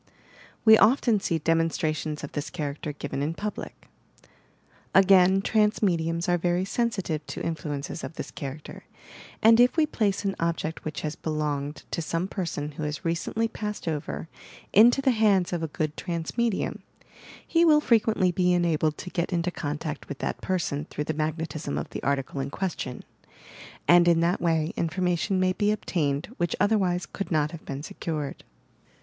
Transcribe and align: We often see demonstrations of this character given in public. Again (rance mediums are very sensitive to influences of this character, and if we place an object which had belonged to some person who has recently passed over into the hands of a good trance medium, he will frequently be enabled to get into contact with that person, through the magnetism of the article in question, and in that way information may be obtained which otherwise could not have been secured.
We 0.65 0.79
often 0.79 1.19
see 1.19 1.37
demonstrations 1.37 2.23
of 2.23 2.31
this 2.31 2.49
character 2.49 2.91
given 2.91 3.21
in 3.21 3.35
public. 3.35 3.87
Again 4.95 5.43
(rance 5.53 5.83
mediums 5.83 6.27
are 6.27 6.39
very 6.39 6.65
sensitive 6.65 7.23
to 7.27 7.45
influences 7.45 8.03
of 8.03 8.15
this 8.15 8.31
character, 8.31 8.85
and 9.43 9.59
if 9.59 9.77
we 9.77 9.85
place 9.85 10.25
an 10.25 10.35
object 10.39 10.83
which 10.83 11.01
had 11.01 11.21
belonged 11.21 11.83
to 11.91 12.01
some 12.01 12.27
person 12.27 12.71
who 12.71 12.81
has 12.81 13.05
recently 13.05 13.47
passed 13.47 13.87
over 13.87 14.27
into 14.73 15.03
the 15.03 15.11
hands 15.11 15.53
of 15.53 15.61
a 15.61 15.67
good 15.67 15.95
trance 15.95 16.35
medium, 16.35 16.81
he 17.45 17.63
will 17.63 17.79
frequently 17.79 18.31
be 18.31 18.53
enabled 18.53 18.97
to 18.97 19.11
get 19.11 19.31
into 19.31 19.51
contact 19.51 20.09
with 20.09 20.17
that 20.17 20.41
person, 20.41 20.85
through 20.85 21.03
the 21.03 21.13
magnetism 21.13 21.77
of 21.77 21.87
the 21.91 22.01
article 22.01 22.39
in 22.39 22.49
question, 22.49 23.03
and 23.87 24.07
in 24.07 24.19
that 24.19 24.41
way 24.41 24.73
information 24.75 25.39
may 25.39 25.53
be 25.53 25.71
obtained 25.71 26.33
which 26.37 26.55
otherwise 26.59 27.05
could 27.05 27.29
not 27.29 27.51
have 27.51 27.63
been 27.65 27.83
secured. 27.83 28.43